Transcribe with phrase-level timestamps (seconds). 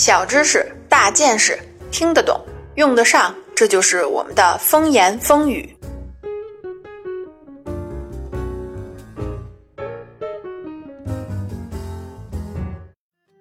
[0.00, 1.58] 小知识、大见识，
[1.92, 2.40] 听得懂，
[2.76, 5.76] 用得上，这就是我们的风言风语。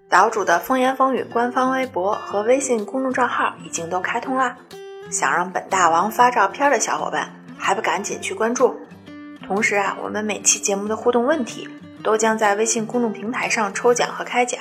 [0.09, 4.57] 岛主的风言风语官方微博和微信公众账号已经都开通啦，
[5.09, 8.75] 想让本大王发照片的小伙伴，还不赶紧去关注？
[9.47, 11.69] 同时啊，我们每期节目的互动问题
[12.03, 14.59] 都将在微信公众平台上抽奖和开奖。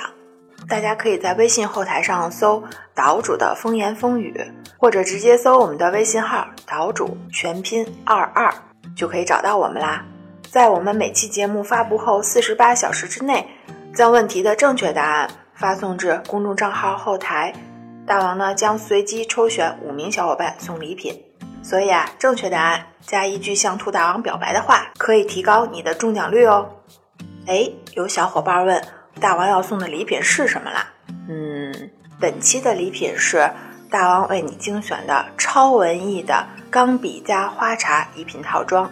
[0.67, 2.63] 大家可以在微信后台上搜
[2.93, 4.39] “岛主的风言风语”，
[4.77, 8.53] 或者直接搜我们的微信号“岛主全拼二二”，
[8.95, 10.05] 就可以找到我们啦。
[10.51, 13.47] 在我们每期节目发布后四十八小时之内，
[13.95, 17.53] 将问题的正确答案发送至公众账号后台，
[18.05, 21.23] 大王呢将随机抽选五名小伙伴送礼品。
[21.61, 26.69] 所以啊，正确答案加一句向兔大王表白的话，可以提高你的中奖率哦。
[27.47, 28.81] 哎，有小伙伴问。
[29.19, 30.87] 大王要送的礼品是什么啦？
[31.27, 33.51] 嗯，本期的礼品是
[33.89, 38.89] 大王为你精选的超文艺的钢笔加花茶礼品套装。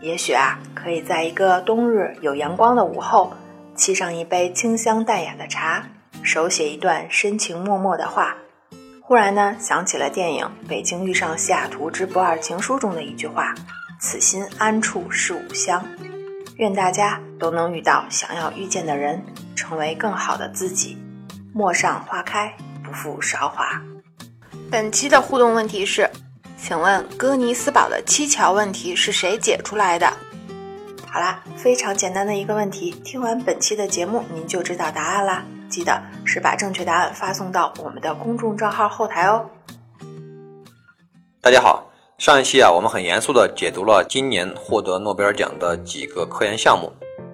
[0.00, 3.32] 也许啊，可以在一个冬日有阳光的午后，
[3.76, 5.86] 沏上一杯清香淡雅的茶，
[6.22, 8.36] 手写一段深情脉脉的话。
[9.00, 13.54] 忽然呢，想起了电影《北京遇上西雅图之不二情书》中的一句话
[14.00, 15.84] ：“此心安处是吾乡。”
[16.56, 19.22] 愿大家都能遇到想要遇见的人。
[19.54, 20.98] 成为更好的自己，
[21.52, 23.80] 陌上花开，不负韶华。
[24.70, 26.10] 本期的互动问题是：
[26.56, 30.12] 请问哥尼斯堡的七桥问题是谁解出来的？
[31.10, 35.44] 好啦，非常简单的一个问题，听完本期的节目您就知道答案啦。
[35.68, 39.44] 记得是把正确答案发送到我们的公众账号后台哦。
[41.40, 46.92] 大家好，上一期啊，我们很严肃的解读了今年获得诺贝尔奖的几个科研项目。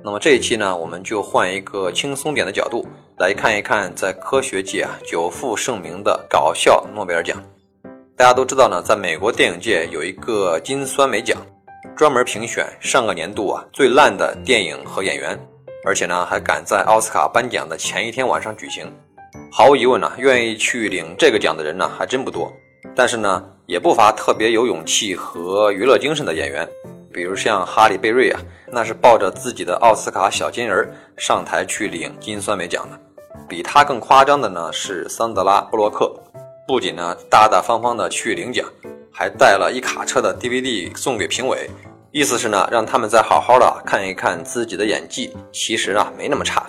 [0.09, 2.83] 那么这一期呢，我们就换一个轻松点的角度
[3.19, 7.37] 来看一看，在科学界啊久负盛名的搞笑诺贝尔奖。
[8.17, 11.37] 大家都知道呢，在美国电影界有一个金酸梅奖，
[11.95, 15.39] 专门评选上个年度啊最烂的电影和演员，
[15.85, 18.91] 而且呢还赶在奥斯卡颁奖的前一天晚上举行。
[19.53, 22.51] 毫无疑问呢，愿意去领这个奖的人呢还真不多，
[22.97, 26.67] 但是呢也不乏特别有勇气和娱乐精神的演员。
[27.13, 32.99] 比如像哈利·贝瑞啊，那是抱着自己的奥斯卡小金人上台去领金酸梅奖的。
[33.49, 36.15] 比他更夸张的呢是桑德拉·布洛克，
[36.67, 38.67] 不仅呢大大方方的去领奖，
[39.11, 41.71] 还带了一卡车的 DVD 送给评委，
[42.11, 46.67] 意思是呢让他们再好好的看一看自己的演技，其实啊没那么差。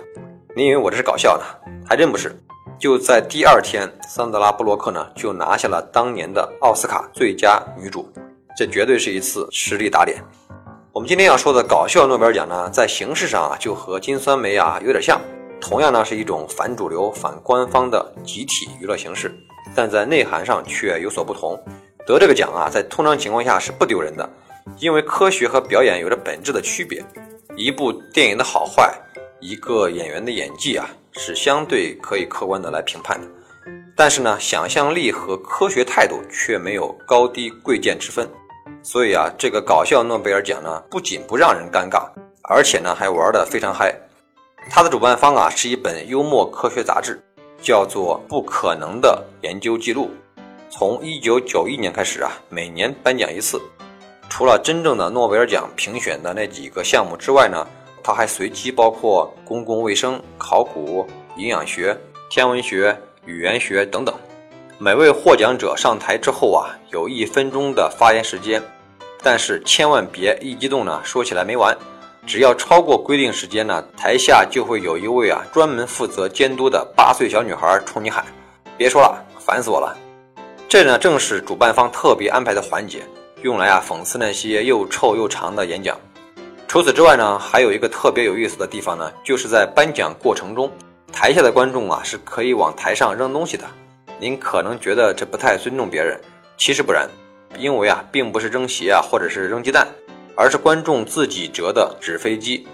[0.56, 1.44] 你以为我这是搞笑呢？
[1.86, 2.34] 还真不是。
[2.78, 8.10] 就在第二天，桑德拉·布洛克呢就拿下了当年的奥斯卡最佳女主。
[8.60, 10.22] 这绝对是一次实力打脸。
[10.92, 15.18] 我们今天要说的搞笑诺贝尔奖呢，在形式上啊，就和金酸梅啊有点像，
[15.58, 19.34] 同样呢是一种反主流、反官方的集体娱乐形式，
[19.74, 21.58] 但在内涵上却有所不同。
[22.06, 24.28] 得这个奖啊，在通常情况下是不丢人的，
[24.78, 27.02] 因为科学和表演有着本质的区别。
[27.56, 28.94] 一部电影的好坏，
[29.40, 33.26] 一个演员的演技啊，是相对可以客观的来评判的。
[33.96, 38.28] 但是呢，想象力和科学态度却没有高低贵贱之分。
[38.82, 42.08] 所以啊，这个搞笑诺贝尔奖呢，不仅不让人尴尬，
[42.42, 43.94] 而且呢还玩得非常嗨。
[44.68, 47.20] 它的主办方啊是一本幽默科学杂志，
[47.60, 50.10] 叫做《不可能的研究记录》。
[50.70, 53.60] 从1991年开始啊，每年颁奖一次。
[54.28, 57.66] 除了真正的诺贝尔奖评选的那几个项目之外呢，
[58.02, 61.06] 它还随机包括公共卫生、考古、
[61.36, 61.98] 营养学、
[62.30, 64.14] 天文学、语言学等等。
[64.82, 68.62] 每位获奖者上台之后啊，有一分钟的发言时间，
[69.22, 71.76] 但是千万别一激动呢，说起来没完。
[72.26, 78.24] 只要超过规定时间呢，台下就会有一位啊专门负责监督的八岁小女孩冲你喊
[78.78, 79.94] ：“别说了，烦死我了。”
[80.66, 83.02] 这呢正是主办方特别安排的环节，
[83.42, 85.94] 用来啊讽刺那些又臭又长的演讲。
[86.66, 90.72] 除此之外呢，还有一个特别有意思的地方呢，就是在颁奖过程中，
[91.12, 93.64] 台下的观众啊是可以往台上扔东西的。
[94.20, 96.20] 您可能觉得这不太尊重别人，
[96.58, 97.08] 其实不然，
[97.56, 99.88] 因为啊，并不是扔鞋啊，或者是扔鸡蛋，
[100.36, 102.68] 而是观众自己折的纸飞机。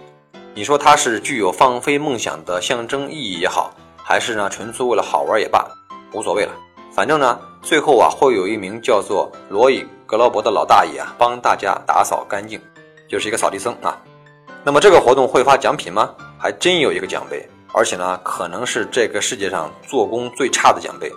[0.54, 5.64] 你说它是具有放飞梦想的象征意义也好，还是呢纯粹为了好玩也罢，
[6.12, 6.52] 无所谓了。
[6.93, 12.60] 反正呢，最后啊，会有一名叫做罗伊·格劳伯的老大爷啊，帮大家打扫干净，
[13.08, 13.96] 就是一个扫地僧啊。
[14.64, 16.12] 那么这个活动会发奖品吗？
[16.37, 21.08] 还真有一个奖杯，而且呢，可能是这个世界上做工最差的奖杯。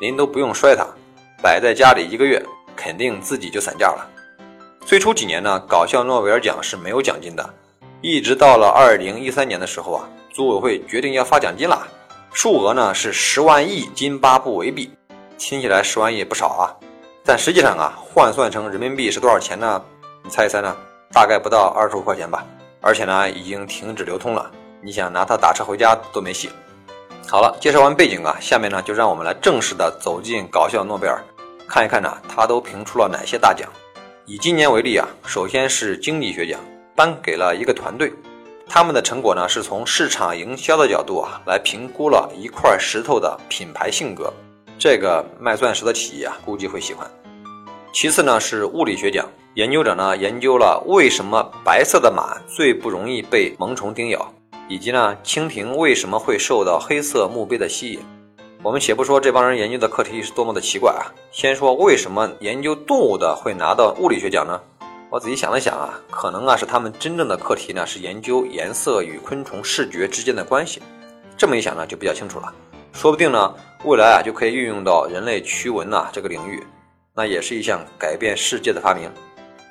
[0.00, 0.86] 您都不用摔它，
[1.42, 2.42] 摆在家里一个月，
[2.74, 4.08] 肯定自己就散架了。
[4.86, 7.54] 最初几年呢，搞笑诺贝尔奖是没有奖金的，
[8.00, 11.86] 一直到了二零一三年的时候啊，组委会决定要发奖金了，
[12.32, 14.90] 数额呢是十万亿津巴布韦币，
[15.36, 16.72] 听起来十万亿不少啊，
[17.22, 19.84] 但实际上啊换算成人民币是多少钱呢？
[20.24, 20.74] 你猜一猜呢？
[21.12, 22.42] 大概不到二十五块钱吧，
[22.80, 24.50] 而且呢已经停止流通了，
[24.80, 26.48] 你想拿它打车回家都没戏。
[27.30, 31.22] 好了，介绍完背景啊，下面呢就让我们来正式的走进搞笑诺贝尔，
[31.68, 33.70] 看一看呢他都评出了哪些大奖。
[34.26, 36.58] 以今年为例啊，首先是经济学奖，
[36.96, 38.12] 颁给了一个团队。
[38.68, 44.32] 他们的成果呢，是从市场营销的角度啊，来评估了一块石头的品牌性格。
[44.76, 47.08] 这个卖钻石的企业啊，估计会喜欢。
[47.92, 49.24] 其次呢，是物理学奖，
[49.54, 54.34] 研究者呢研究了为什么白色的马最不容易被萌虫叮咬，
[54.70, 57.98] 以及呢蜻蜓为什么会受到黑色墓碑的吸引。
[58.62, 64.60] 我们且不说这帮人研究的课题是多么的奇怪啊，先说为什么研究动物的会拿到物理学奖呢？
[65.10, 70.80] 我仔细想了想啊，可能啊是他们真正的课题呢是研究颜色与昆虫视觉之间的关系。
[71.36, 72.54] 这么一想呢就比较清楚了，
[72.92, 73.52] 说不定呢
[73.82, 76.62] 未来啊就可以运用到人类驱蚊呐这个领域，
[77.12, 79.10] 那也是一项改变世界的发明。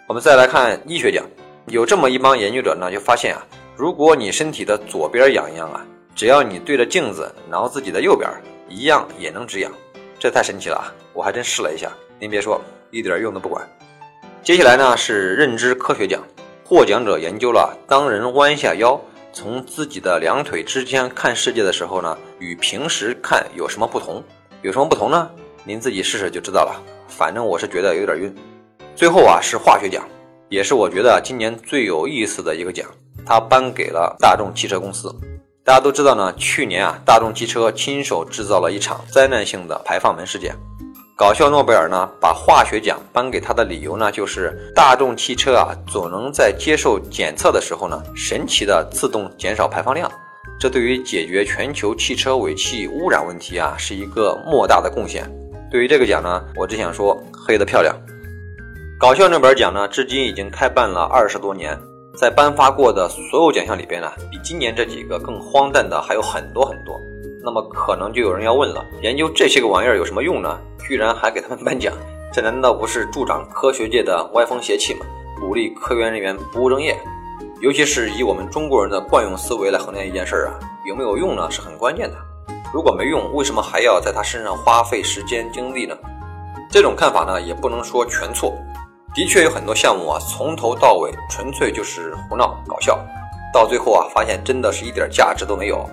[0.08, 1.24] 我们再来看医学奖，
[1.68, 3.46] 有这么一帮研究者呢就发现啊，
[3.80, 5.80] 如果你身体的左边痒痒啊，
[6.14, 8.30] 只要你对着镜子挠自己的右边，
[8.68, 9.72] 一样也能止痒。
[10.20, 10.92] 这太神奇了啊！
[11.14, 11.90] 我还真试了一下，
[12.20, 12.60] 您别说，
[12.92, 13.66] 一点用都不管。
[14.44, 16.22] 接下来呢是认知科学奖，
[16.66, 19.00] 获奖者研究了当人弯下腰
[19.32, 24.22] 从自己的两腿之间看世界的时候呢，与平时看有什么不同？
[24.62, 25.32] 有什么不同呢？
[25.64, 26.84] 您自己试试就知道了。
[27.08, 28.36] 反正我是觉得有点晕。
[28.94, 30.06] 最后啊是化学奖，
[30.50, 32.86] 也是我觉得今年最有意思的一个奖，
[33.30, 35.14] 他颁给了大众汽车公司。
[35.64, 40.56] 大家都知道呢，去年啊大众汽车亲手制造了一场灾难性的排放门事件。
[41.16, 50.12] 搞笑诺贝尔呢，把化学奖颁给他的理由呢，就是大众汽车啊，总能在接受检测的时候呢，神奇的自动减少排放量，
[50.60, 55.30] 这对于解决全球汽车尾气污染问题啊，是一个莫大的贡献。
[55.70, 57.96] 对于这个奖呢，我只想说，黑的漂亮。
[59.00, 61.78] 搞笑诺贝尔奖呢，至今已经开办了二十多年，
[62.20, 67.00] 在颁发过的所有奖项里边呢，比今年这几个更荒诞的还有很多很多。
[67.42, 70.60] 那么可能就有人要问了，研究这些个玩意儿有什么用呢？
[70.86, 71.94] 居然还给他们颁奖，
[72.34, 75.06] 这难道不是助长科学界的歪风邪气吗？
[75.40, 77.00] 鼓励科研人员不务正业，
[77.62, 81.50] 尤其是以我们中国人的惯用思维来衡量一件事儿啊，有没有用呢？
[81.50, 82.18] 是很关键的。
[82.74, 85.96] 如果没用，为什么还要在他身上花费时间精力呢？
[86.70, 88.54] 这种看法呢，也不能说全错。
[89.16, 92.98] 的确有很多项目啊，从头到尾纯粹就是胡闹搞笑，
[93.54, 95.88] 到最后啊，发现真的是一点价值都没有。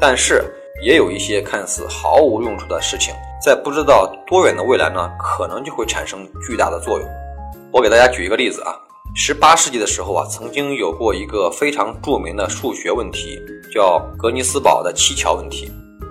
[0.00, 0.44] 但是
[0.82, 3.14] 也有一些看似毫无用处的事情。
[3.44, 7.08] 在不知道多远的未来呢，可能就会产生巨大的作用。
[7.72, 8.74] 我给大家举一个例子啊，
[9.16, 13.36] 十八世纪的时候啊，曾经有过一个非常著名的数学问题，
[13.74, 15.70] 叫格尼斯堡的七桥问题。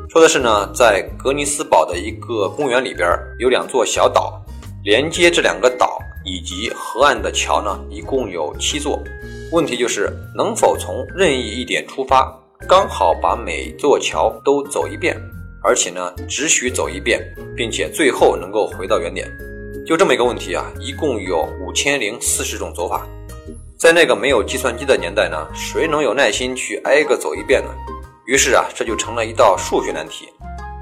[0.09, 4.41] 说的是呢，在格尼斯堡的一个公园里边有两座小岛，
[4.83, 5.90] 连接这两个岛
[6.31, 9.03] 以及河岸的桥呢，一共有七座。
[9.51, 12.33] 问题就是能否从任意一点出发，
[12.69, 15.19] 刚好把每座桥都走一遍。
[15.61, 17.21] 而且呢，只许走一遍，
[17.53, 19.29] 并且最后能够回到原点，
[19.85, 23.05] 就这么一个问题啊，一共有五千零四十种走法，
[23.77, 27.69] 在那个没有计算机的年代呢，谁能有耐心去挨个走一遍呢？
[28.25, 30.29] 于是啊，这就成了一道数学难题。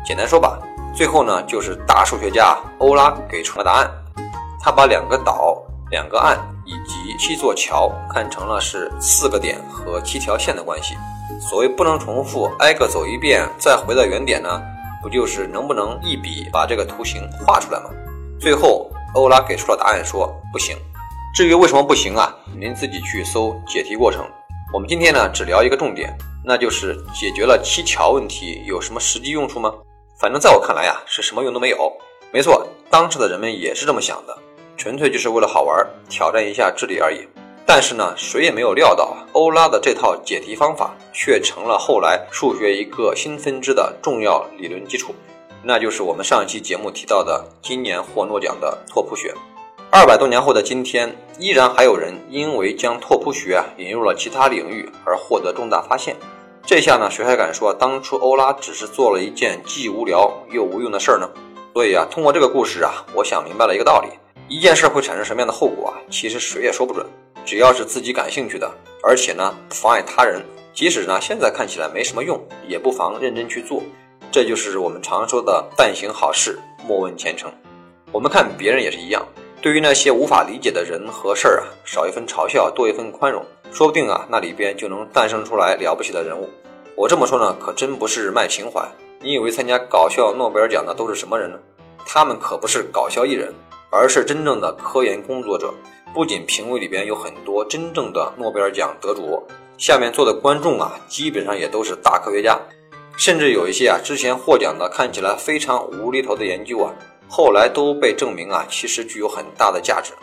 [0.05, 0.59] 简单说吧，
[0.95, 3.91] 最后呢，就是大数学家欧拉给出了答案，
[4.61, 5.61] 他把两个岛、
[5.91, 10.95] 两个岸以及七座桥看成了是四个点和七条线的关系。
[11.39, 14.61] 所谓不能重复，挨个走一遍再回到原点呢，
[15.01, 17.89] 不就是能不能一笔把这个图形画出来吗？
[18.39, 20.75] 最后欧拉给出了答案，说不行。
[21.33, 24.25] 至于为什么不行啊，您自己去搜解题过程。
[24.73, 29.73] 我们今天呢只聊一个重点，那就是解决了七桥问题有什么实际用处吗？
[30.19, 31.91] 反正在我看来呀，是什么用都没有。
[32.31, 34.37] 没错，当时的人们也是这么想的，
[34.79, 37.27] 纯粹就是为了好玩，挑战一下智力而已。
[37.65, 45.13] 但是呢，谁也没有料到，欧拉的这套解题方法却成了后来数学一个新分支的重要理论基础，
[45.61, 49.35] 那就是我们上一期节目提到的今年获诺奖的拓扑学。
[49.91, 56.15] 二百多年后的今天，依然还有人因为将拓扑学啊引入了其他领域而获得重大发现。
[56.65, 61.29] 这下呢，谁还敢说当初欧拉只是做了一件既无聊又无用的事儿呢？
[61.73, 64.07] 所以啊，通过这个故事啊，我想明白了一个道理：
[64.49, 67.05] 一件事会产生什么样的后果啊，其实谁也说不准。
[67.45, 68.69] 只要是自己感兴趣的，
[69.03, 73.83] 而且呢不妨碍他人，即使呢现在看起来没什么用，也不妨认真去做。
[74.31, 77.51] 这就是我们常说的“但行好事，莫问前程”。
[78.11, 79.23] 我们看别人也是一样，
[79.61, 86.49] 对于那些无法理解的人和事儿啊，少一分嘲笑，多一份宽容，说不定啊那里边就能诞生出来了不起的人物。
[86.95, 88.83] 我这么说呢，可真不是卖情怀，
[89.21, 91.59] 你以为参加搞笑诺贝尔奖的都是什么人呢？
[92.03, 93.53] 他们可不是搞笑艺人，
[93.89, 95.73] 而是真正的科研工作者。
[96.13, 99.43] 不仅评委里边有很多真正的诺贝尔奖得主，
[99.77, 102.59] 下面坐的观众啊，基本上也都是大科学家。
[103.15, 106.93] 甚至有一些啊，之前获奖的看起来非常无厘头的研究啊，
[107.27, 110.13] 后来都被证明啊，其实具有很大的价值。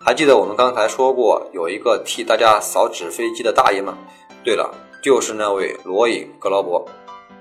[0.00, 3.96] 还记得我们刚才说过有一个替大家扫纸飞机的大爷吗？
[4.42, 6.84] 对了，就是那位罗伊·格劳伯。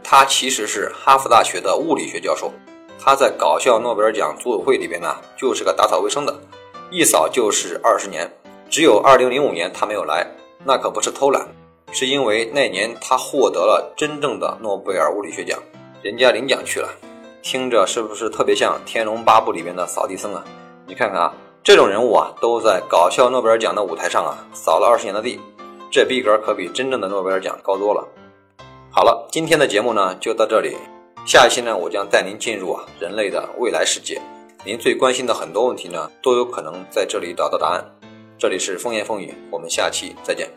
[0.03, 2.51] 他其实是哈佛大学的物理学教授，
[2.99, 6.35] 他在搞笑诺贝尔奖组委会里边呢，就是个打扫卫生的，
[6.89, 8.29] 一扫就是二十年。
[8.69, 10.25] 只有二零零五年他没有来，
[10.63, 11.47] 那可不是偷懒，
[11.91, 15.57] 是因为那年他获得了真正的诺贝尔物理学奖，
[16.01, 16.89] 人家领奖去了。
[17.43, 20.43] 听着是不是特别像《天龙八部》里面的扫地僧啊？
[20.87, 21.33] 你看看啊，
[21.63, 25.39] 这种人物啊，都在搞笑诺贝尔奖的舞台上啊，扫了二十年的地，
[25.91, 28.03] 这逼格可比真正的诺贝尔奖高多了。
[28.89, 30.75] 好了，今天的节目呢就到这里。
[31.25, 34.21] 下一期呢，我将带您进入啊人类的未来世界。
[34.63, 37.83] 您最关心的很多问题呢，都有可能在这里找到答案。
[38.37, 40.47] 这里是风言风语，我们下期再见。